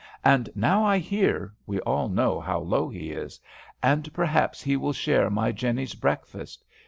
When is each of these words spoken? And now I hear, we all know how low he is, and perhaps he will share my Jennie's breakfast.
And 0.25 0.49
now 0.55 0.83
I 0.83 0.97
hear, 0.97 1.53
we 1.67 1.79
all 1.81 2.09
know 2.09 2.39
how 2.39 2.57
low 2.57 2.89
he 2.89 3.11
is, 3.11 3.39
and 3.83 4.11
perhaps 4.13 4.59
he 4.63 4.75
will 4.75 4.93
share 4.93 5.29
my 5.29 5.51
Jennie's 5.51 5.93
breakfast. 5.93 6.65